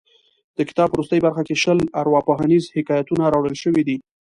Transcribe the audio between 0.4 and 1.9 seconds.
د کتاب په وروستۍ برخه کې شل